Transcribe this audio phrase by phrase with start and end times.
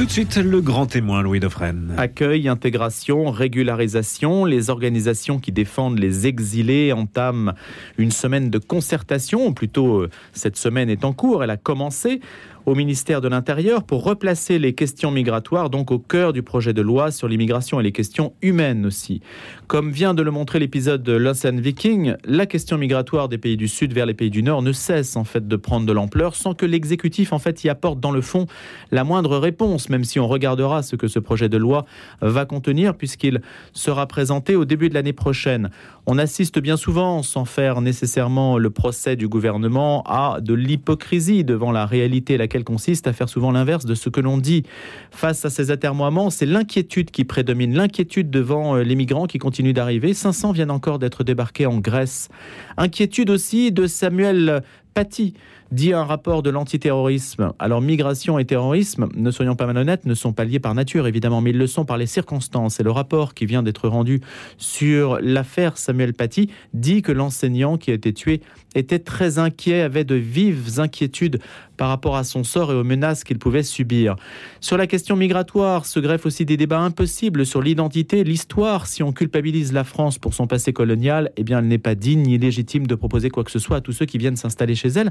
[0.00, 1.92] Tout de suite, le grand témoin, Louis Dauphren.
[1.98, 4.46] Accueil, intégration, régularisation.
[4.46, 7.52] Les organisations qui défendent les exilés entament
[7.98, 12.22] une semaine de concertation, ou plutôt euh, cette semaine est en cours, elle a commencé
[12.66, 16.82] au ministère de l'Intérieur pour replacer les questions migratoires donc au cœur du projet de
[16.82, 19.20] loi sur l'immigration et les questions humaines aussi.
[19.66, 23.68] Comme vient de le montrer l'épisode de l'Ocean Viking, la question migratoire des pays du
[23.68, 26.54] Sud vers les pays du Nord ne cesse en fait de prendre de l'ampleur sans
[26.54, 28.46] que l'exécutif en fait y apporte dans le fond
[28.90, 31.86] la moindre réponse, même si on regardera ce que ce projet de loi
[32.20, 33.40] va contenir puisqu'il
[33.72, 35.70] sera présenté au début de l'année prochaine.
[36.12, 41.70] On assiste bien souvent, sans faire nécessairement le procès du gouvernement, à de l'hypocrisie devant
[41.70, 44.64] la réalité laquelle consiste à faire souvent l'inverse de ce que l'on dit.
[45.12, 49.72] Face à ces atermoiements, c'est l'inquiétude qui prédomine, l'inquiétude devant euh, les migrants qui continuent
[49.72, 50.12] d'arriver.
[50.12, 52.28] 500 viennent encore d'être débarqués en Grèce.
[52.76, 54.64] Inquiétude aussi de Samuel
[54.94, 55.34] Paty,
[55.70, 57.52] dit un rapport de l'antiterrorisme.
[57.58, 61.40] Alors migration et terrorisme, ne soyons pas malhonnêtes, ne sont pas liés par nature évidemment,
[61.40, 62.80] mais ils le sont par les circonstances.
[62.80, 64.20] Et le rapport qui vient d'être rendu
[64.58, 68.40] sur l'affaire Samuel Paty dit que l'enseignant qui a été tué
[68.74, 71.40] était très inquiet, avait de vives inquiétudes
[71.76, 74.16] par rapport à son sort et aux menaces qu'il pouvait subir.
[74.60, 78.86] Sur la question migratoire se greffent aussi des débats impossibles sur l'identité, l'histoire.
[78.86, 82.22] Si on culpabilise la France pour son passé colonial, eh bien elle n'est pas digne
[82.22, 84.88] ni légitime de proposer quoi que ce soit à tous ceux qui viennent s'installer chez
[84.88, 85.10] elle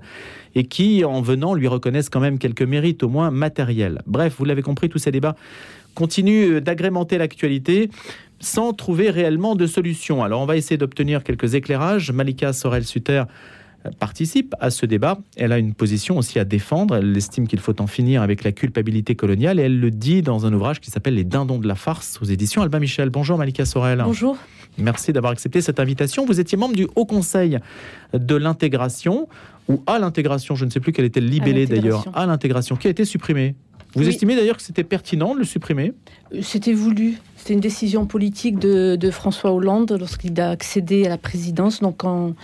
[0.55, 4.01] et qui, en venant, lui reconnaissent quand même quelques mérites, au moins matériels.
[4.07, 5.35] Bref, vous l'avez compris, tous ces débats
[5.95, 7.89] continuent d'agrémenter l'actualité
[8.39, 10.23] sans trouver réellement de solution.
[10.23, 12.11] Alors on va essayer d'obtenir quelques éclairages.
[12.11, 13.23] Malika Sorel-Suter
[13.99, 15.19] participe à ce débat.
[15.37, 16.95] Elle a une position aussi à défendre.
[16.95, 20.45] Elle estime qu'il faut en finir avec la culpabilité coloniale et elle le dit dans
[20.45, 23.09] un ouvrage qui s'appelle Les Dindons de la farce aux éditions Alba Michel.
[23.09, 24.01] Bonjour Malika Sorel.
[24.03, 24.37] Bonjour.
[24.77, 26.25] Merci d'avoir accepté cette invitation.
[26.25, 27.59] Vous étiez membre du Haut Conseil
[28.13, 29.27] de l'intégration
[29.69, 32.87] ou à l'intégration, je ne sais plus quel était le libellé d'ailleurs, à l'intégration, qui
[32.87, 33.55] a été supprimé.
[33.95, 35.93] Vous estimez d'ailleurs que c'était pertinent de le supprimer?
[36.41, 37.17] C'était voulu.
[37.49, 41.79] C'était une décision politique de, François Hollande lorsqu'il a accédé à la présidence.
[41.79, 42.35] Donc en,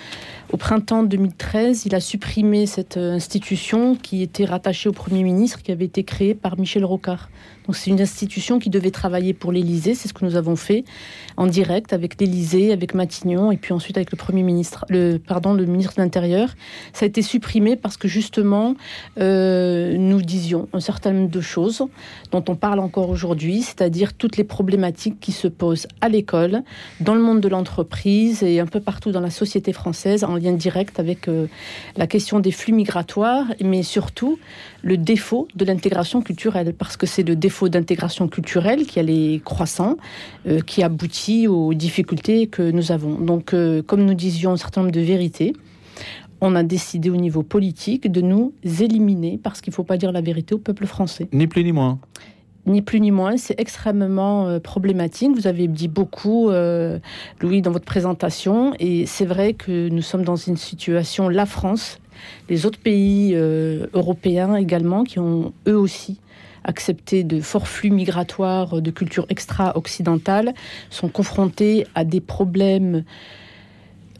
[0.51, 5.71] au printemps 2013, il a supprimé cette institution qui était rattachée au Premier ministre, qui
[5.71, 7.29] avait été créée par Michel Rocard.
[7.67, 10.85] Donc c'est une institution qui devait travailler pour l'Élysée, c'est ce que nous avons fait
[11.35, 15.53] en direct avec l'Élysée, avec Matignon et puis ensuite avec le Premier ministre, le pardon,
[15.53, 16.49] le ministre de l'Intérieur.
[16.93, 18.75] Ça a été supprimé parce que justement
[19.19, 21.83] euh, nous disions un certain nombre de choses
[22.31, 26.63] dont on parle encore aujourd'hui, c'est-à-dire toutes les problématiques qui se posent à l'école,
[26.99, 30.53] dans le monde de l'entreprise et un peu partout dans la société française en lien
[30.53, 31.47] direct avec euh,
[31.97, 34.39] la question des flux migratoires, mais surtout
[34.81, 39.97] le défaut de l'intégration culturelle parce que c'est le défaut d'intégration culturelle qui est croissant,
[40.47, 43.15] euh, qui aboutit aux difficultés que nous avons.
[43.15, 45.53] Donc, euh, comme nous disions un certain nombre de vérités,
[46.41, 50.11] on a décidé au niveau politique de nous éliminer parce qu'il ne faut pas dire
[50.11, 51.27] la vérité au peuple français.
[51.31, 51.99] Ni plus ni moins.
[52.65, 55.31] Ni plus ni moins, c'est extrêmement euh, problématique.
[55.35, 56.49] Vous avez dit beaucoup,
[57.41, 61.99] Louis, dans votre présentation, et c'est vrai que nous sommes dans une situation, la France,
[62.49, 66.19] les autres pays européens également, qui ont eux aussi
[66.65, 70.53] acceptés de forts flux migratoires de culture extra-occidentale
[70.89, 73.03] sont confrontés à des problèmes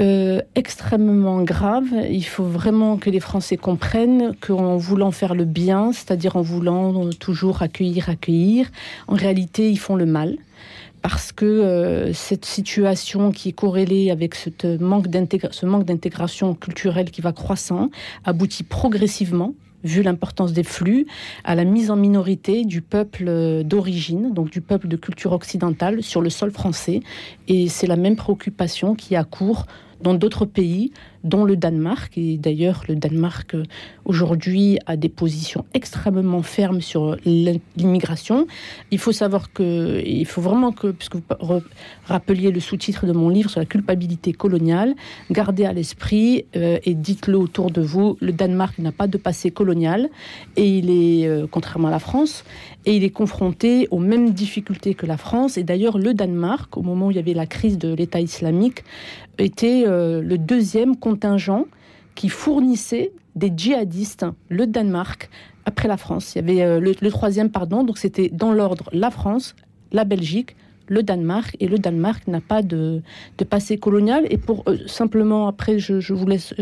[0.01, 1.93] euh, extrêmement graves.
[2.09, 7.09] Il faut vraiment que les Français comprennent qu'en voulant faire le bien, c'est-à-dire en voulant
[7.11, 8.69] toujours accueillir, accueillir,
[9.07, 10.37] en réalité, ils font le mal.
[11.01, 17.31] Parce que euh, cette situation qui est corrélée avec ce manque d'intégration culturelle qui va
[17.31, 17.89] croissant
[18.25, 19.53] aboutit progressivement
[19.85, 21.05] vu l'importance des flux,
[21.43, 26.03] à la mise en minorité du peuple euh, d'origine, donc du peuple de culture occidentale
[26.03, 27.01] sur le sol français.
[27.47, 29.67] Et c'est la même préoccupation qui a cours
[30.01, 30.91] dans d'autres pays,
[31.25, 32.17] dont le Danemark.
[32.17, 33.63] Et d'ailleurs, le Danemark, euh,
[34.05, 38.47] aujourd'hui, a des positions extrêmement fermes sur l'immigration.
[38.91, 41.61] Il faut savoir que, il faut vraiment que, puisque vous
[42.05, 44.93] rappeliez le sous-titre de mon livre sur la culpabilité coloniale,
[45.31, 49.49] gardez à l'esprit euh, et dites-le autour de vous, le Danemark n'a pas de passé
[49.49, 50.09] colonial
[50.55, 52.45] et il est, euh, contrairement à la France,
[52.85, 55.57] et il est confronté aux mêmes difficultés que la France.
[55.57, 58.83] Et d'ailleurs, le Danemark, au moment où il y avait la crise de l'État islamique,
[59.39, 60.95] était le deuxième
[62.15, 65.29] qui fournissait des djihadistes, le Danemark,
[65.65, 66.33] après la France.
[66.35, 69.55] Il y avait euh, le, troisième, pardon, donc c'était dans l'ordre la France,
[69.91, 70.55] la Belgique,
[70.87, 73.01] le Danemark, et le Danemark n'a pas de,
[73.49, 74.25] passé colonial.
[74.29, 76.53] Et pour euh, simplement, après, je, vous laisse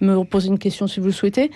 [0.00, 1.50] me poser une question si vous le souhaitez.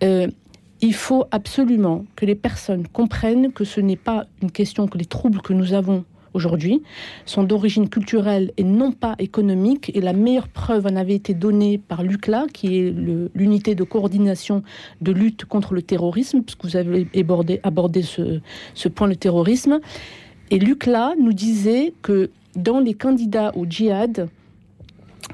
[0.00, 5.06] il faut absolument que les personnes comprennent que ce n'est pas une question que les
[5.06, 6.04] troubles que nous avons
[6.34, 6.82] aujourd'hui,
[7.24, 9.90] sont d'origine culturelle et non pas économique.
[9.94, 12.90] Et la meilleure preuve en avait été donnée par l'UCLA, qui est
[13.34, 14.62] l'unité de coordination
[15.00, 17.08] de lutte contre le terrorisme, puisque vous avez
[17.62, 19.80] abordé, ce point, le terrorisme.
[20.50, 24.28] Et l'UCLA nous disait que dans les candidats au djihad,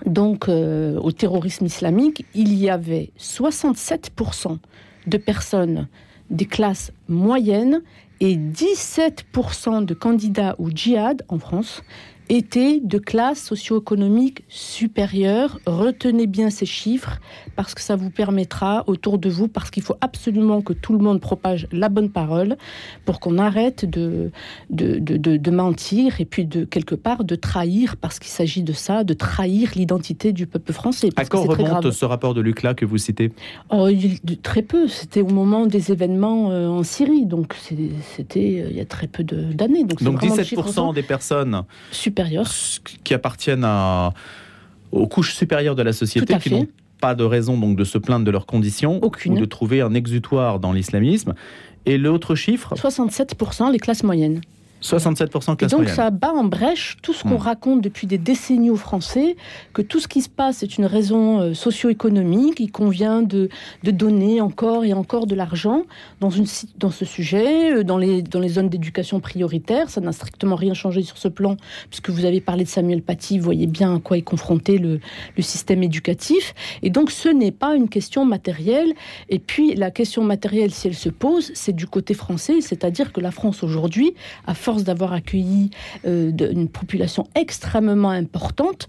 [0.06, 4.58] donc euh, au terrorisme islamique, il y avait 67%
[5.06, 5.88] de personnes
[6.30, 7.82] des classes moyennes
[8.20, 11.82] et 17% de candidats au djihad en France
[12.30, 15.58] étaient de classe socio-économique supérieure.
[15.66, 17.18] Retenez bien ces chiffres
[17.56, 21.00] parce que ça vous permettra autour de vous, parce qu'il faut absolument que tout le
[21.00, 22.56] monde propage la bonne parole
[23.04, 24.30] pour qu'on arrête de
[24.70, 28.72] de, de, de, mentir et puis de quelque part de trahir, parce qu'il s'agit de
[28.72, 31.10] ça, de trahir l'identité du peuple français.
[31.16, 33.32] À quand remonte ce rapport de Lucla que vous citez?
[33.70, 33.88] Oh,
[34.42, 34.86] Très peu.
[34.86, 39.08] C'était au moment des événements euh, en Syrie, donc c'était euh, il y a très
[39.08, 39.82] peu d'années.
[39.82, 41.64] Donc, donc 17% des personnes
[43.04, 44.12] qui appartiennent à,
[44.92, 46.68] aux couches supérieures de la société, qui n'ont
[47.00, 50.60] pas de raison donc de se plaindre de leurs conditions ou de trouver un exutoire
[50.60, 51.34] dans l'islamisme.
[51.86, 54.42] Et l'autre chiffre 67% les classes moyennes.
[54.82, 57.42] 67% classe Et donc ça bat en brèche tout ce qu'on hmm.
[57.42, 59.36] raconte depuis des décennies aux Français,
[59.72, 63.48] que tout ce qui se passe est une raison euh, socio-économique, il convient de,
[63.82, 65.82] de, donner encore et encore de l'argent
[66.20, 66.46] dans, une,
[66.78, 69.90] dans ce sujet, euh, dans les, dans les zones d'éducation prioritaire.
[69.90, 71.56] Ça n'a strictement rien changé sur ce plan,
[71.88, 75.00] puisque vous avez parlé de Samuel Paty, vous voyez bien à quoi est confronté le,
[75.36, 76.54] le système éducatif.
[76.82, 78.92] Et donc ce n'est pas une question matérielle.
[79.28, 83.20] Et puis la question matérielle, si elle se pose, c'est du côté français, c'est-à-dire que
[83.20, 84.14] la France aujourd'hui
[84.46, 85.70] a d'avoir accueilli
[86.06, 88.88] euh, une population extrêmement importante,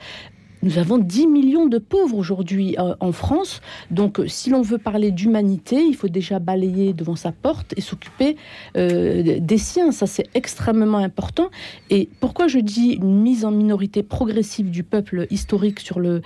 [0.63, 3.62] nous avons 10 millions de pauvres aujourd'hui euh, en France.
[3.90, 7.81] Donc, euh, si l'on veut parler d'humanité, il faut déjà balayer devant sa porte et
[7.81, 8.36] s'occuper
[8.75, 9.92] des siens.
[9.92, 11.50] Ça, c'est extrêmement important.
[11.90, 16.22] Et pourquoi je dis une mise en minorité progressive du peuple historique sur le,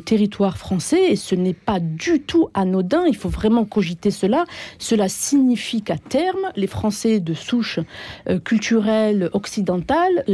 [0.00, 1.12] territoire français?
[1.12, 3.04] Et ce n'est pas du tout anodin.
[3.06, 4.44] Il faut vraiment cogiter cela.
[4.78, 7.80] Cela signifie qu'à terme, les Français de souche
[8.28, 10.24] euh, culturelle occidentale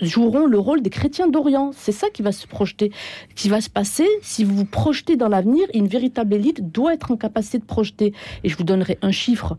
[0.00, 1.70] joueront le rôle des chrétiens d'Orient.
[1.74, 2.92] C'est ça qui va se projeter,
[3.34, 4.06] qui va se passer.
[4.22, 8.12] Si vous vous projetez dans l'avenir, une véritable élite doit être en capacité de projeter.
[8.44, 9.56] Et je vous donnerai un chiffre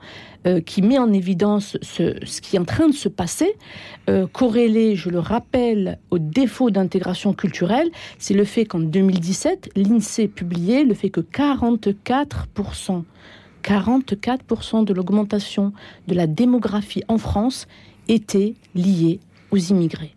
[0.48, 3.56] euh, qui met en évidence ce, qui est en train de se passer,
[4.10, 7.90] euh, corrélé, je le rappelle, au défaut d'intégration culturelle.
[8.18, 13.04] C'est le fait qu'en 2017, l'INSEE publiait le fait que 44%,
[13.64, 15.74] 44% de l'augmentation
[16.08, 17.68] de la démographie en France
[18.08, 19.20] était liée
[19.52, 20.14] aux immigrés.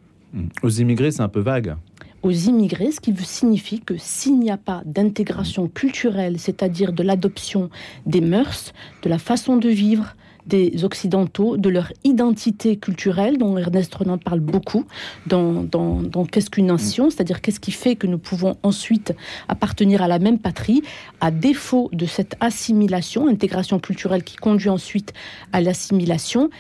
[0.62, 1.76] Aux immigrés, c'est un peu vague.
[2.23, 7.69] Aux immigrés, ce qui signifie que s'il n'y a pas d'intégration culturelle, c'est-à-dire de l'adoption
[8.06, 10.14] des mœurs, de la façon de vivre
[10.46, 14.87] des Occidentaux, de leur identité culturelle, dont Ernest Renan parle beaucoup,
[15.26, 15.67] dans,
[16.31, 19.14] Qu'est-ce qu'une nation, c'est-à-dire qu'est-ce qui fait que nous pouvons ensuite
[19.49, 20.82] appartenir à la même patrie,
[21.20, 25.12] à défaut de cette assimilation, intégration culturelle qui conduit ensuite
[25.52, 26.50] à l'assimilation,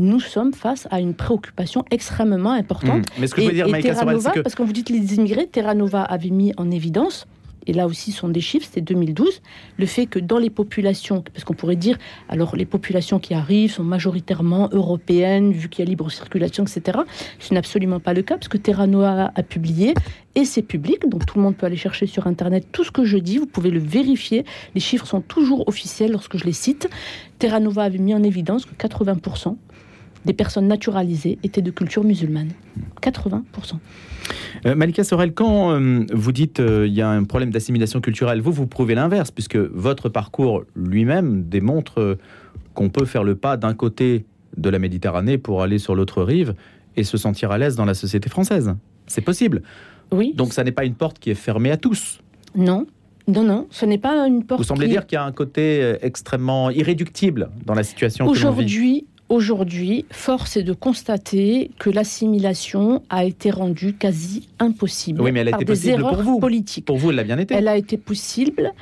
[0.00, 3.00] nous sommes face à une préoccupation extrêmement importante.
[3.00, 3.20] Mmh.
[3.20, 5.74] Mais ce que je veux dire, Terra Nova, parce que vous dites les immigrés, Terra
[5.74, 7.26] Nova avait mis en évidence
[7.66, 9.42] et là aussi sont des chiffres, c'était 2012,
[9.78, 11.98] le fait que dans les populations, parce qu'on pourrait dire,
[12.28, 16.98] alors les populations qui arrivent sont majoritairement européennes, vu qu'il y a libre circulation, etc.
[17.38, 19.94] Ce n'est absolument pas le cas, parce que Terra Nova a publié,
[20.34, 23.04] et c'est public, donc tout le monde peut aller chercher sur Internet tout ce que
[23.04, 24.44] je dis, vous pouvez le vérifier,
[24.74, 26.88] les chiffres sont toujours officiels lorsque je les cite.
[27.38, 29.56] Terra Nova avait mis en évidence que 80%
[30.24, 32.50] des personnes naturalisées étaient de culture musulmane.
[33.02, 33.42] 80%.
[34.66, 38.40] Euh, Malika Sorel, quand euh, vous dites qu'il euh, y a un problème d'assimilation culturelle,
[38.40, 42.18] vous, vous prouvez l'inverse, puisque votre parcours lui-même démontre
[42.74, 44.24] qu'on peut faire le pas d'un côté
[44.56, 46.54] de la Méditerranée pour aller sur l'autre rive
[46.96, 48.74] et se sentir à l'aise dans la société française.
[49.06, 49.62] C'est possible.
[50.12, 50.34] Oui.
[50.34, 52.20] Donc ça n'est pas une porte qui est fermée à tous.
[52.54, 52.86] Non.
[53.28, 54.60] Non, non, ce n'est pas une porte.
[54.60, 60.06] Vous semblez dire qu'il y a un côté extrêmement irréductible dans la situation Aujourd'hui, Aujourd'hui,
[60.10, 65.50] force est de constater que l'assimilation a été rendue quasi impossible oui, mais elle a
[65.52, 66.40] par été des erreurs pour vous.
[66.40, 66.84] politiques.
[66.84, 67.54] Pour vous, elle a bien été.
[67.54, 68.72] Elle a été possible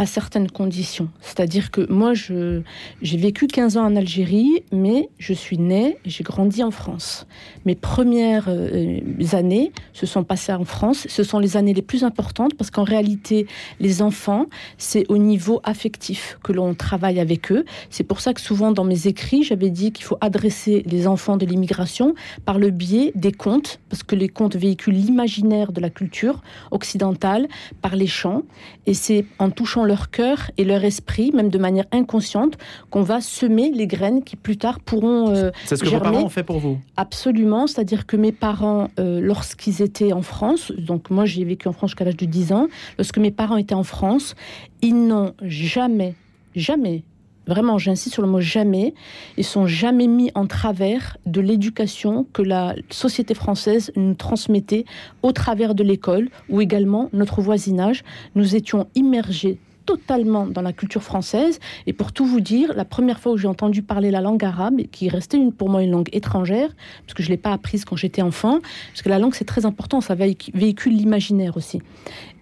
[0.00, 1.10] à certaines conditions.
[1.20, 2.62] C'est-à-dire que moi, je,
[3.02, 7.26] j'ai vécu 15 ans en Algérie, mais je suis née, j'ai grandi en France.
[7.66, 8.98] Mes premières euh,
[9.32, 11.06] années se sont passées en France.
[11.06, 13.46] Ce sont les années les plus importantes parce qu'en réalité,
[13.78, 14.46] les enfants,
[14.78, 17.66] c'est au niveau affectif que l'on travaille avec eux.
[17.90, 21.36] C'est pour ça que souvent dans mes écrits, j'avais dit qu'il faut adresser les enfants
[21.36, 22.14] de l'immigration
[22.46, 26.40] par le biais des contes, parce que les contes véhiculent l'imaginaire de la culture
[26.70, 27.48] occidentale
[27.82, 28.44] par les chants.
[28.86, 32.56] Et c'est en touchant leur cœur et leur esprit, même de manière inconsciente,
[32.90, 35.30] qu'on va semer les graines qui plus tard pourront.
[35.30, 38.88] Euh, c'est ce que vos parents ont fait pour vous Absolument, c'est-à-dire que mes parents,
[39.00, 42.52] euh, lorsqu'ils étaient en France, donc moi j'ai vécu en France jusqu'à l'âge de 10
[42.52, 42.68] ans,
[42.98, 44.36] lorsque mes parents étaient en France,
[44.80, 46.14] ils n'ont jamais,
[46.54, 47.02] jamais
[47.46, 48.94] vraiment j'insiste sur le mot jamais,
[49.36, 54.84] ils sont jamais mis en travers de l'éducation que la société française nous transmettait
[55.22, 58.04] au travers de l'école ou également notre voisinage.
[58.36, 59.58] Nous étions immergés
[59.90, 61.58] totalement dans la culture française.
[61.86, 64.82] Et pour tout vous dire, la première fois où j'ai entendu parler la langue arabe,
[64.92, 66.70] qui restait une, pour moi une langue étrangère,
[67.04, 68.60] parce que je ne l'ai pas apprise quand j'étais enfant,
[68.92, 71.80] parce que la langue c'est très important, ça véhicule l'imaginaire aussi.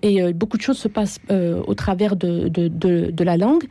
[0.03, 3.65] Et euh, beaucoup de choses se passent euh, au travers de, la langue.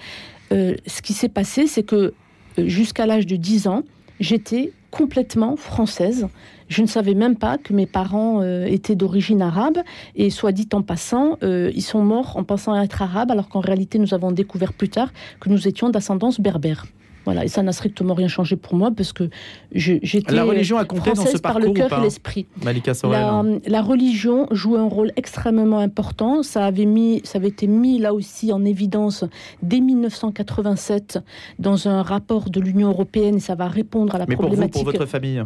[0.52, 2.14] Euh, ce qui s'est passé, c'est que
[2.58, 3.84] jusqu'à l'âge de 10 ans,
[4.20, 6.28] j'étais complètement française.
[6.70, 9.78] Je ne savais même pas que mes parents euh, étaient d'origine arabe.
[10.16, 14.00] Et soit dit en passant, ils sont morts en pensant être arabes, alors qu'en réalité,
[14.00, 16.86] nous avons découvert plus tard que nous étions d'ascendance berbère.
[17.28, 19.30] Voilà, et ça n'a strictement rien changé pour moi parce que
[19.74, 22.46] j'étais la religion a compté dans ce par le cœur et l'esprit.
[22.64, 26.42] La, la, religion joue un rôle extrêmement important.
[26.42, 29.26] Ça avait mis, ça avait été mis là aussi en évidence
[29.62, 31.20] dès 1987
[31.60, 33.36] dans un rapport de l'Union européenne.
[33.36, 34.72] Et ça va répondre à la Mais problématique.
[34.72, 35.44] Pour vous, pour votre famille?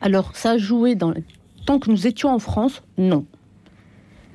[0.00, 1.12] Alors ça a joué dans
[1.66, 3.26] tant que nous étions en France, non.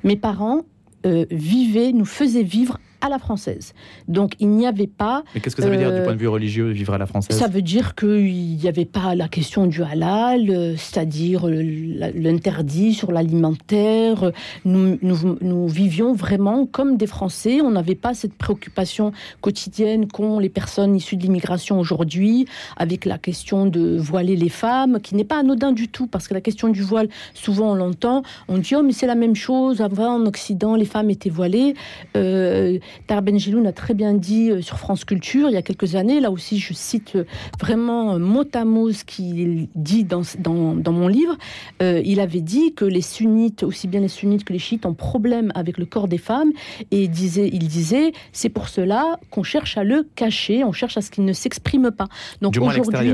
[0.03, 0.61] Mes parents
[1.07, 3.73] euh, vivaient, nous faisaient vivre à la française.
[4.07, 5.23] Donc il n'y avait pas.
[5.35, 7.05] Mais qu'est-ce que ça veut dire du euh, point de vue religieux, vivre à la
[7.05, 7.37] française?
[7.37, 13.11] Ça veut dire qu'il n'y avait pas la question du halal, euh, c'est-à-dire l'interdit sur
[13.11, 14.31] l'alimentaire.
[14.65, 17.61] Nous, nous, vivions vraiment comme des Français.
[17.61, 19.11] On n'avait pas cette préoccupation
[19.41, 24.99] quotidienne qu'ont les personnes issues de l'immigration aujourd'hui, avec la question de voiler les femmes,
[25.01, 28.23] qui n'est pas anodin du tout, parce que la question du voile, souvent on l'entend,
[28.47, 29.81] on dit oh mais c'est la même chose.
[29.81, 31.75] Avant en Occident, les femmes étaient voilées.
[32.15, 35.95] Euh, Tar Benjeloun a très bien dit euh, sur France Culture il y a quelques
[35.95, 37.23] années, là aussi je cite euh,
[37.59, 41.37] vraiment euh, mot à mot ce qu'il dit dans, dans, mon livre,
[41.81, 45.51] il avait dit que les sunnites, aussi bien les sunnites que les chiites, ont problème
[45.55, 46.51] avec le corps des femmes.
[46.91, 50.97] Et il disait, il disait c'est pour cela qu'on cherche à le cacher, on cherche
[50.97, 52.07] à ce qu'il ne s'exprime pas.
[52.41, 53.13] Donc aujourd'hui,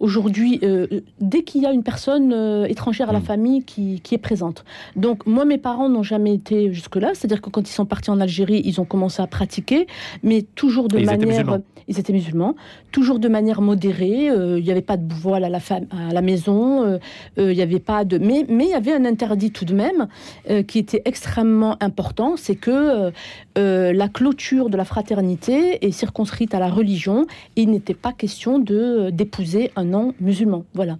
[0.00, 0.86] aujourd'hui, euh,
[1.20, 3.24] dès qu'il y a une personne euh, étrangère à la hmm.
[3.24, 4.64] famille qui, est présente.
[4.96, 7.10] Donc, moi, mes parents n'ont jamais été jusque-là.
[7.14, 9.86] C'est-à-dire que quand ils sont partis en Algérie, ils ont commencé à pratiquer,
[10.22, 11.60] mais toujours de manière.
[11.90, 12.54] Ils étaient musulmans,
[12.92, 14.28] toujours de manière modérée.
[14.28, 16.98] Euh, il n'y avait pas de voile à la, à la maison.
[17.38, 18.18] il n'y avait pas de.
[18.18, 20.06] Mais, mais il y avait un interdit tout de même
[20.66, 22.34] qui était extrêmement important.
[22.36, 23.10] C'est que
[23.56, 27.26] la clôture de la fraternité est circonscrite à la religion.
[27.56, 30.64] Et il n'était pas question de d'épouser un non musulman.
[30.74, 30.98] Voilà.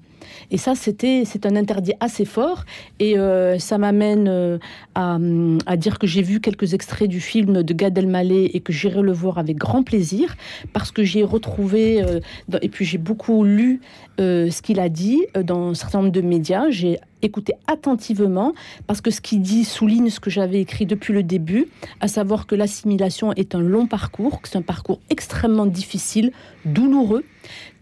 [0.50, 2.64] Et ça, c'était c'est un interdit assez fort.
[2.98, 4.58] Et euh, ça m'amène euh,
[4.94, 9.02] à, dire que j'ai vu quelques extraits du film de Gad Elmaleh et que j'irai
[9.02, 10.36] le voir avec grand plaisir
[10.72, 12.20] parce que j'ai retrouvé euh,
[12.62, 13.80] et puis j'ai beaucoup lu
[14.18, 16.70] ce qu'il a dit dans un certain nombre de médias.
[16.70, 18.52] J'ai écouté attentivement
[18.86, 21.68] parce que ce qu'il dit souligne ce que j'avais écrit depuis le début,
[22.00, 26.32] à savoir que l'assimilation est un long parcours, que c'est un parcours extrêmement difficile,
[26.64, 27.24] douloureux,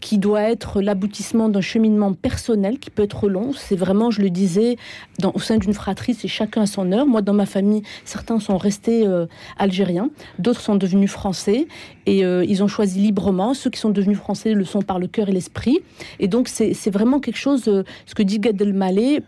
[0.01, 3.53] qui doit être l'aboutissement d'un cheminement personnel qui peut être long.
[3.53, 4.77] C'est vraiment, je le disais,
[5.23, 7.07] au sein d'une fratrie, c'est chacun à son heure.
[7.07, 9.27] Moi, dans ma famille, certains sont restés euh,
[9.59, 11.67] algériens, d'autres sont devenus français
[12.07, 13.55] et euh, ils ont choisi librement.
[13.55, 15.81] Ceux qui sont devenus français le sont par le cœur et l'esprit.
[16.21, 19.23] Et donc, c'est vraiment quelque chose, euh, ce que dit Gad Elmaleh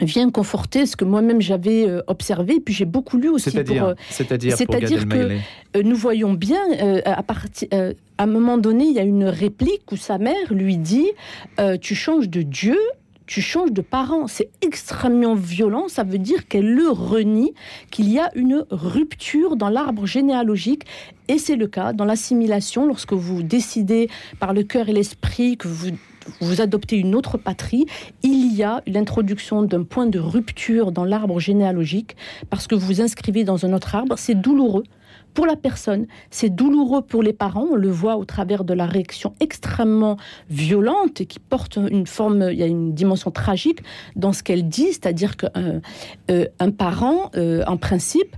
[0.00, 3.50] vient conforter ce que moi-même j'avais observé, et puis j'ai beaucoup lu aussi.
[3.50, 6.60] C'est-à-dire, c'est-à-dire, que nous voyons bien
[7.04, 7.68] à partir
[8.18, 11.10] à un moment donné, il y a une réplique où sa mère lui dit
[11.60, 12.78] euh, Tu changes de Dieu,
[13.26, 14.26] tu changes de parent.
[14.26, 15.86] C'est extrêmement violent.
[15.86, 17.54] Ça veut dire qu'elle le renie,
[17.90, 20.82] qu'il y a une rupture dans l'arbre généalogique.
[21.28, 25.68] Et c'est le cas dans l'assimilation, lorsque vous décidez par le cœur et l'esprit que
[25.68, 25.90] vous
[26.40, 27.86] vous adoptez une autre patrie,
[28.22, 32.16] il y a l'introduction d'un point de rupture dans l'arbre généalogique
[32.50, 34.14] parce que vous inscrivez dans un autre arbre.
[34.18, 34.84] C'est douloureux
[35.34, 36.06] pour la personne.
[36.30, 37.66] C'est douloureux pour les parents.
[37.70, 40.16] On le voit au travers de la réaction extrêmement
[40.50, 43.80] violente et qui porte une forme, il y a une dimension tragique
[44.16, 45.80] dans ce qu'elle dit, c'est-à-dire qu'un
[46.30, 48.36] euh, parent, euh, en principe,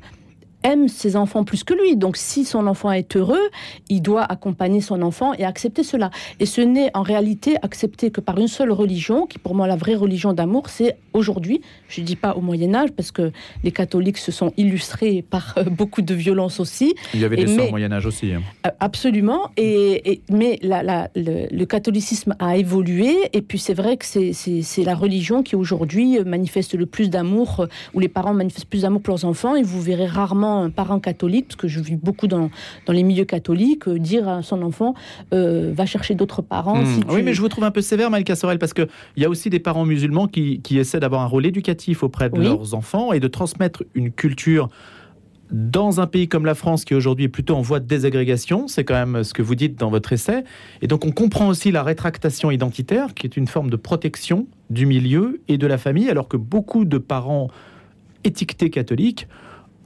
[0.63, 1.97] aime ses enfants plus que lui.
[1.97, 3.51] Donc si son enfant est heureux,
[3.89, 6.11] il doit accompagner son enfant et accepter cela.
[6.39, 9.77] Et ce n'est en réalité accepté que par une seule religion, qui pour moi la
[9.77, 13.33] vraie religion d'amour, c'est aujourd'hui, je ne dis pas au Moyen Âge, parce que
[13.65, 16.95] les catholiques se sont illustrés par euh, beaucoup de violence aussi.
[17.15, 18.33] Il y avait des au Moyen Âge aussi.
[18.33, 18.43] Hein.
[18.67, 19.51] Euh, absolument.
[19.57, 25.55] Et, mais le, catholicisme a évolué, et puis c'est vrai que c'est la religion qui
[25.55, 29.63] aujourd'hui manifeste le plus d'amour, où les parents manifestent plus d'amour pour leurs enfants, et
[29.63, 32.51] vous verrez rarement parent, un parent catholique, parce que je vis beaucoup dans,
[32.87, 34.95] dans les milieux catholiques, euh, dire à son enfant
[35.33, 36.83] euh, va chercher d'autres parents.
[36.83, 37.01] Hmm.
[37.09, 39.51] Oui, mais je vous trouve un peu sévère, Malika Sorel, parce qu'il y a aussi
[39.51, 43.21] des parents musulmans qui, qui essaient d'avoir un rôle éducatif auprès de leurs enfants et
[43.21, 44.69] de transmettre une culture
[45.51, 48.85] dans un pays comme la France, qui aujourd'hui est plutôt en voie de désagrégation, c'est
[48.85, 50.45] quand même ce que vous dites dans votre essai,
[50.81, 54.87] et donc on comprend aussi la rétractation identitaire, qui est une forme de protection du
[54.87, 57.49] milieu et de la famille, alors que beaucoup de parents
[58.23, 59.27] étiquetés catholiques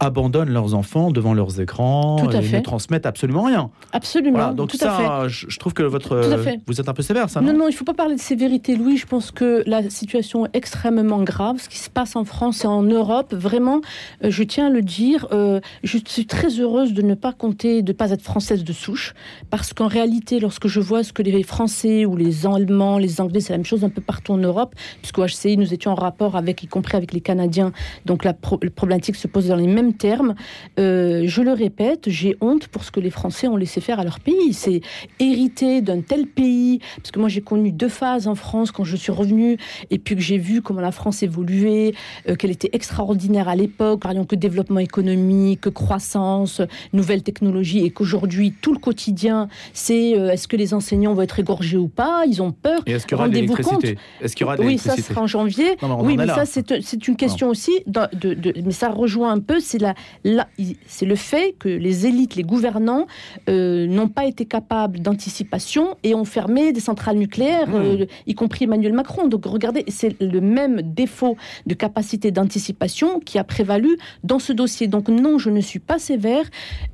[0.00, 2.58] abandonnent leurs enfants devant leurs écrans et fait.
[2.58, 3.70] ne transmettent absolument rien.
[3.92, 4.38] Absolument.
[4.38, 5.28] Voilà, donc tout ça, à fait.
[5.28, 6.20] Je, trouve que votre,
[6.66, 7.40] vous êtes un peu sévère, ça.
[7.40, 8.96] Non, Non, non, il ne faut pas parler de sévérité, Louis.
[8.96, 11.56] Je pense que la situation est extrêmement grave.
[11.60, 13.80] Ce qui se passe en France et en Europe, vraiment,
[14.24, 17.82] euh, je tiens à le dire, euh, je suis très heureuse de ne pas compter,
[17.82, 19.14] de ne pas être française de souche.
[19.50, 23.40] Parce qu'en réalité, lorsque je vois ce que les Français ou les Allemands, les Anglais,
[23.40, 26.36] c'est la même chose un peu partout en Europe, puisqu'au HCI, nous étions en rapport
[26.36, 27.72] avec, y compris avec les Canadiens.
[28.06, 30.34] Donc la, pro- la problématique se pose dans les mêmes termes.
[30.78, 34.04] Euh, je le répète, j'ai honte pour ce que les Français ont laissé faire à
[34.04, 34.52] leur pays.
[34.52, 34.80] C'est
[35.20, 38.96] hérité d'un tel pays, parce que moi j'ai connu deux phases en France quand je
[38.96, 39.56] suis revenue,
[39.90, 41.92] et puis que j'ai vu comment la France évoluait,
[42.28, 46.60] euh, qu'elle était extraordinaire à l'époque, parlions que développement économique, que croissance,
[46.92, 51.38] nouvelles technologies, et qu'aujourd'hui tout le quotidien, c'est euh, est-ce que les enseignants vont être
[51.38, 52.80] égorgés ou pas Ils ont peur.
[52.86, 55.20] Est-ce qu'il y aura de Rendez-vous l'électricité Est-ce qu'il y aura de Oui, ça sera
[55.22, 55.76] en janvier.
[55.82, 58.72] Non, mais on oui, en mais ça, c'est une question aussi, de, de- de- mais
[58.72, 60.48] ça rejoint un peu, c'est la, la-
[60.86, 63.06] c'est le fait que les élites, les gouvernants,
[63.48, 67.74] euh, n'ont pas été capables d'anticipation et ont fermé des centrales nucléaires, Mmh.
[68.02, 69.26] euh, y compris Emmanuel Macron.
[69.26, 74.86] Donc regardez, c'est le même défaut de capacité d'anticipation qui a prévalu dans ce dossier.
[74.86, 76.44] Donc non, je ne suis pas sévère.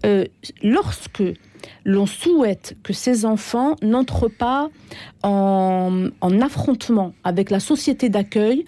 [0.07, 0.25] Euh,
[0.63, 1.23] lorsque
[1.85, 4.71] l'on souhaite que ces enfants n'entrent pas
[5.23, 8.65] en, en affrontement avec la société d'accueil,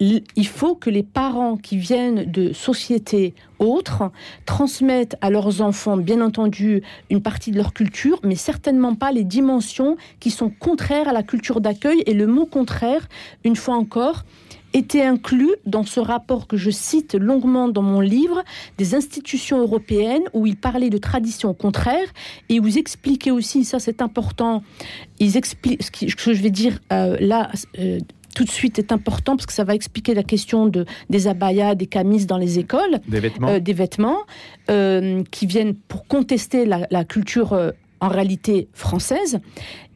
[0.00, 4.10] il faut que les parents qui viennent de sociétés autres
[4.46, 9.24] transmettent à leurs enfants, bien entendu, une partie de leur culture, mais certainement pas les
[9.24, 12.02] dimensions qui sont contraires à la culture d'accueil.
[12.06, 13.08] Et le mot contraire,
[13.44, 14.24] une fois encore,
[14.72, 18.42] était inclus dans ce rapport que je cite longuement dans mon livre
[18.78, 22.08] des institutions européennes où il parlait de traditions contraires
[22.48, 24.62] et où ils expliquaient aussi, ça c'est important,
[25.18, 27.98] ils expliquent ce que je vais dire euh, là euh,
[28.34, 31.74] tout de suite est important parce que ça va expliquer la question de, des abayas,
[31.74, 34.18] des camis dans les écoles, Des vêtements euh, des vêtements
[34.70, 39.40] euh, qui viennent pour contester la, la culture euh, en réalité française.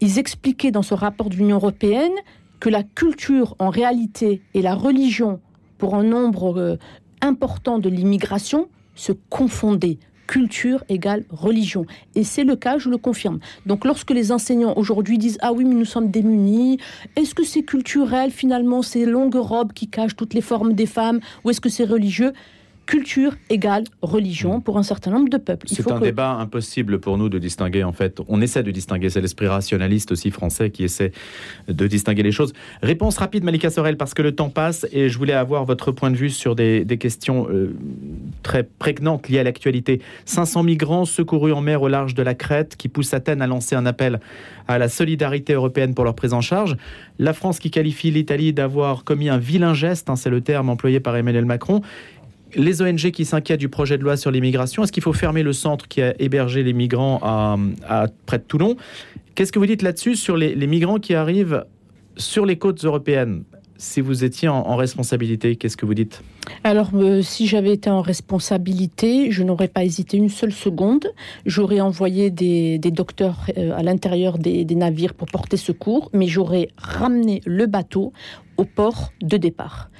[0.00, 2.12] Ils expliquaient dans ce rapport de l'Union européenne
[2.60, 5.40] que la culture en réalité et la religion
[5.78, 6.78] pour un nombre
[7.20, 9.98] important de l'immigration se confondaient.
[10.26, 11.86] Culture égale religion.
[12.14, 13.40] Et c'est le cas, je le confirme.
[13.66, 16.78] Donc lorsque les enseignants aujourd'hui disent Ah oui, mais nous sommes démunis,
[17.16, 21.20] est-ce que c'est culturel finalement, ces longues robes qui cachent toutes les formes des femmes,
[21.44, 22.32] ou est-ce que c'est religieux?
[22.86, 25.66] Culture égale religion pour un certain nombre de peuples.
[25.70, 28.20] C'est un que- débat impossible pour nous de distinguer, en fait.
[28.28, 31.12] On essaie de distinguer, c'est l'esprit rationaliste aussi français qui essaie
[31.66, 32.52] de distinguer les choses.
[32.82, 36.10] Réponse rapide, Malika Sorel, parce que le temps passe et je voulais avoir votre point
[36.10, 37.74] de vue sur des, des questions euh,
[38.42, 40.02] très prégnantes liées à l'actualité.
[40.26, 43.74] 500 migrants secourus en mer au large de la Crète qui poussent Athènes à lancer
[43.76, 44.20] un appel
[44.68, 46.76] à la solidarité européenne pour leur prise en charge.
[47.18, 51.00] La France qui qualifie l'Italie d'avoir commis un vilain geste, hein, c'est le terme employé
[51.00, 51.80] par Emmanuel Macron
[52.56, 55.52] les ONG qui s'inquiètent du projet de loi sur l'immigration, est-ce qu'il faut fermer le
[55.52, 58.76] centre qui a hébergé les migrants à, près de Toulon?
[59.34, 61.64] Qu'est-ce que vous dites là-dessus sur les, migrants qui arrivent
[62.16, 63.44] sur les côtes européennes?
[63.76, 66.22] Si vous étiez en, responsabilité, qu'est-ce que vous dites?
[66.62, 71.08] Alors, euh, si j'avais été en responsabilité, je n'aurais pas hésité une seule seconde.
[71.44, 77.42] J'aurais envoyé des, docteurs euh, à l'intérieur des navires pour porter secours, mais j'aurais ramené
[77.46, 78.12] le bateau
[78.56, 79.90] au port de départ.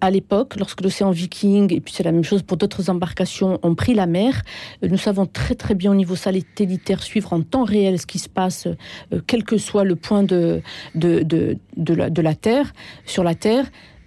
[0.00, 3.74] À l'époque, lorsque l'océan Viking, et puis c'est la même chose pour d'autres embarcations, ont
[3.74, 4.42] pris la mer,
[4.84, 8.18] euh, nous savons très très bien au niveau satellitaire suivre en temps réel ce qui
[8.18, 8.68] se passe,
[9.12, 10.62] euh, quel que soit le point de,
[10.94, 12.72] de, de, de la, Terre,
[13.06, 13.66] sur la Terre.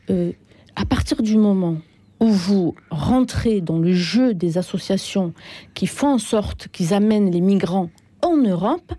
[0.10, 0.32] Euh,
[0.78, 1.78] à partir du moment
[2.22, 5.34] où vous rentrez dans le jeu des associations
[5.74, 7.90] qui font en sorte qu'ils amènent les migrants
[8.22, 8.94] en Europe,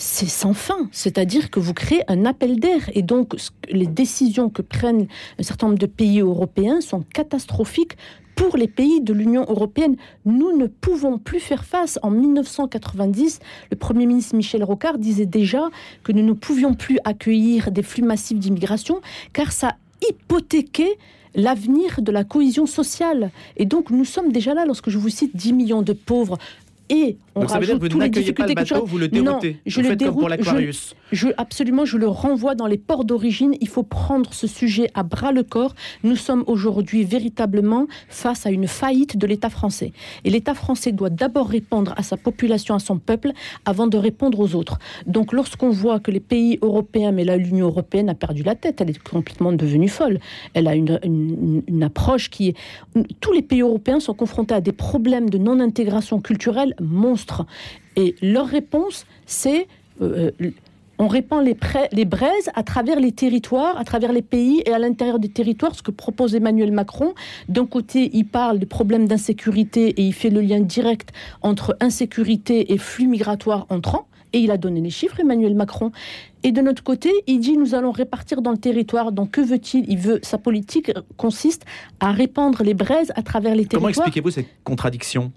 [0.00, 0.88] c'est sans fin.
[0.92, 2.88] C'est-à-dire que vous créez un appel d'air.
[2.94, 3.36] Et donc,
[3.68, 5.06] les décisions que prennent
[5.38, 7.98] un certain nombre de pays européens sont catastrophiques
[8.34, 9.96] pour les pays de l'Union européenne.
[10.24, 11.98] Nous ne pouvons plus faire face.
[12.02, 15.68] En 1990, le Premier ministre Michel Rocard disait déjà
[16.02, 19.02] que nous ne pouvions plus accueillir des flux massifs d'immigration
[19.34, 19.76] car ça
[20.08, 20.96] hypothéquait
[21.34, 23.30] l'avenir de la cohésion sociale.
[23.58, 26.38] Et donc nous sommes déjà là, lorsque je vous cite 10 millions de pauvres,
[26.90, 29.06] et on Donc ça veut dire rajoute que vous n'accueillez pas le bateau, vous le
[29.08, 29.56] Non, déroutez.
[29.64, 30.94] je vous le faites comme pour déroute, je- l'Aquarius.
[31.12, 33.54] Je, absolument, je le renvoie dans les ports d'origine.
[33.60, 35.74] Il faut prendre ce sujet à bras le corps.
[36.04, 39.92] Nous sommes aujourd'hui véritablement face à une faillite de l'État français.
[40.24, 43.30] Et l'État français doit d'abord répondre à sa population, à son peuple,
[43.64, 44.78] avant de répondre aux autres.
[45.06, 48.80] Donc lorsqu'on voit que les pays européens, mais là l'Union européenne a perdu la tête,
[48.80, 50.18] elle est complètement devenue folle.
[50.54, 52.54] Elle a une, une- une approche qui est...
[53.20, 57.46] Tous les pays européens sont confrontés à des problèmes de non-intégration culturelle monstres.
[57.96, 59.68] Et leur réponse, c'est...
[60.02, 60.30] euh,
[61.02, 61.56] on répand les,
[61.92, 65.74] les braises à travers les territoires, à travers les pays et à l'intérieur des territoires,
[65.74, 67.14] ce que propose Emmanuel Macron.
[67.48, 71.08] D'un côté, il parle de problèmes d'insécurité et il fait le lien direct
[71.40, 74.08] entre insécurité et flux migratoires entrants.
[74.34, 75.90] Et il a donné les chiffres, Emmanuel Macron.
[76.42, 79.10] Et de notre côté, il dit nous allons répartir dans le territoire.
[79.10, 79.90] Donc que veut-il?
[79.90, 81.64] Il veut sa politique consiste
[81.98, 84.06] à répandre les braises à travers les Comment territoires.
[84.06, 85.32] expliquez-vous cette contradiction?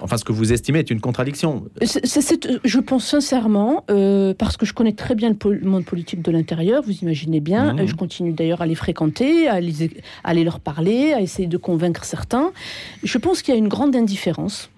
[0.00, 1.64] Enfin, ce que vous estimez est une contradiction.
[2.64, 6.30] Je pense sincèrement, euh, parce que je connais très bien le, pol- monde politique de
[6.32, 9.90] l'intérieur, vous imaginez bien, euh, je continue d'ailleurs à les fréquenter, à, les-
[10.24, 12.50] à aller leur parler, à essayer de convaincre certains.
[13.04, 14.70] Je pense qu'il y a une grande indifférence.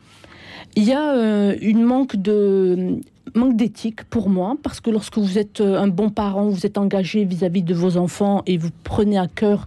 [0.77, 3.01] Il y a euh, une manque de
[3.37, 6.79] manque d'éthique pour moi, parce que lorsque vous êtes euh, un bon parent, vous êtes
[6.79, 9.67] engagé vis-à-vis de vos enfants et vous prenez à cœur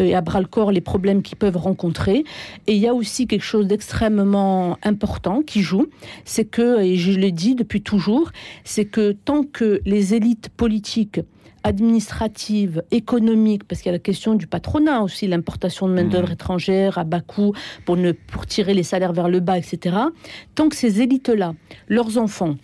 [0.00, 2.24] euh, et à bras le corps les problèmes qu'ils peuvent rencontrer.
[2.66, 5.86] Et il y a aussi quelque chose d'extrêmement important qui joue,
[6.24, 8.30] c'est que, et je le dis depuis toujours,
[8.64, 11.20] c'est que tant que les élites politiques
[11.68, 16.32] administratives, économiques, parce qu'il y a la question du patronat aussi, l'importation de main-d'œuvre Mhm.
[16.34, 17.52] étrangère à bas coût
[17.84, 19.96] pour, ne, pour tirer les salaires vers le bas, etc.
[20.54, 21.54] Tant que ces élites-là,
[21.88, 22.56] leurs enfants,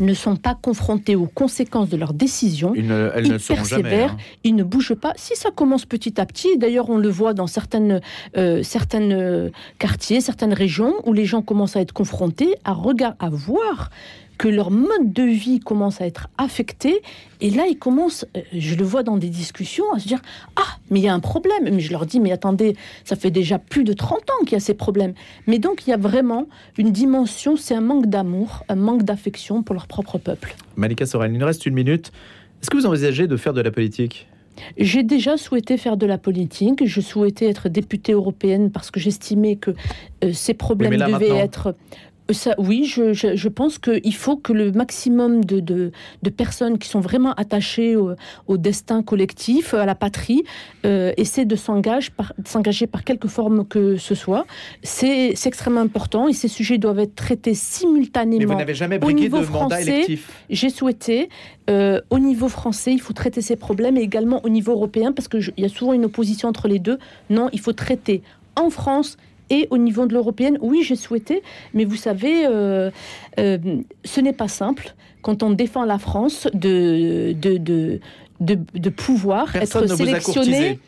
[0.00, 2.84] ne sont pas confrontés aux conséquences de leurs décisions, elles
[3.26, 3.56] Ils ne jamais.
[3.56, 4.12] persévèrent.
[4.12, 4.16] hein.
[4.42, 5.12] ils ne bougent pas.
[5.16, 8.00] Si ça commence petit à petit, d'ailleurs on le voit dans certaines,
[8.36, 13.16] euh, certaines euh, quartiers, certaines régions où les gens commencent à être confrontés, à, regard,
[13.18, 13.90] à voir
[14.42, 17.00] que leur mode de vie commence à être affecté.
[17.40, 20.20] Et là, ils commencent, euh, je le vois dans des discussions, à se dire
[20.56, 21.72] Ah, mais il y a un problème.
[21.72, 22.74] Mais je leur dis Mais attendez,
[23.04, 25.14] ça fait déjà plus de 30 ans qu'il y a ces problèmes.
[25.46, 29.62] Mais donc, il y a vraiment une dimension, c'est un manque d'amour, un manque d'affection
[29.62, 30.56] pour leur propre peuple.
[30.74, 32.10] Malika Sorel, il nous reste une minute.
[32.60, 34.26] Est-ce que vous envisagez de faire de la politique?
[34.76, 36.84] J'ai déjà souhaité faire de la politique.
[36.84, 39.70] Je souhaitais être députée européenne parce que j'estimais que
[40.24, 41.36] euh, ces problèmes devaient maintenant.
[41.36, 41.74] être.
[42.30, 45.90] Ça, oui, je, je, je pense qu'il faut que le maximum de, de,
[46.22, 48.12] de personnes qui sont vraiment attachées au,
[48.46, 50.42] au destin collectif, à la patrie,
[50.86, 54.46] euh, essaient de s'engager par, de s'engager par quelque forme que ce soit.
[54.82, 58.96] C'est c'est extrêmement important et ces sujets doivent être traités Mais simultanément vous n'avez jamais
[58.96, 60.30] Au brigué niveau de mandat français, électif.
[60.48, 61.28] j'ai souhaité,
[61.70, 65.28] euh, au niveau français, il faut traiter ces problèmes et également au niveau européen, parce
[65.28, 66.98] qu'il y a souvent une opposition entre les deux.
[67.30, 68.22] Non, il faut traiter
[68.56, 69.16] en France
[69.50, 70.58] et au niveau de l'européenne.
[70.60, 71.42] Oui, j'ai souhaité,
[71.74, 72.90] mais vous savez, euh,
[73.38, 73.58] euh,
[74.04, 78.00] ce n'est pas simple quand on défend la France de, de, de,
[78.40, 80.78] de, de pouvoir Personne être sélectionné.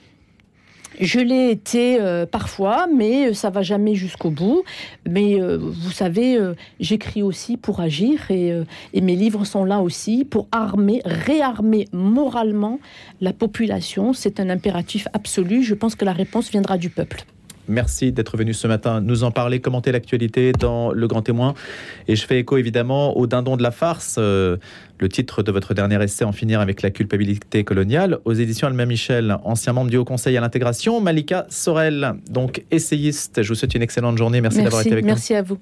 [1.00, 4.62] Je l'ai été euh, parfois, mais ça va jamais jusqu'au bout.
[5.08, 8.52] Mais euh, vous savez, euh, j'écris aussi pour agir et,
[8.92, 12.78] et mes livres sont là aussi pour armer, réarmer moralement
[13.20, 14.12] la population.
[14.12, 15.64] C'est un impératif absolu.
[15.64, 17.24] Je pense que la réponse viendra du peuple.
[17.68, 21.54] Merci d'être venu ce matin nous en parler, commenter l'actualité dans Le Grand Témoin.
[22.08, 24.56] Et je fais écho évidemment au dindon de la farce, euh,
[24.98, 28.86] le titre de votre dernier essai, En finir avec la culpabilité coloniale, aux éditions Albin
[28.86, 33.42] Michel, ancien membre du Haut Conseil à l'intégration, Malika Sorel, donc essayiste.
[33.42, 34.40] Je vous souhaite une excellente journée.
[34.40, 35.08] Merci, d'avoir été avec nous.
[35.10, 35.58] merci à vous.